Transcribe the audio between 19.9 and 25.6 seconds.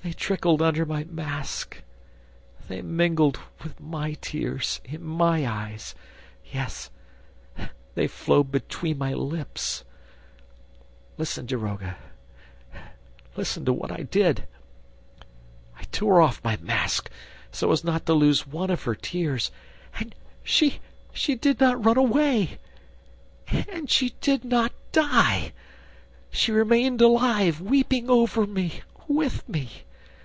and she did not run away!... And she did not die!...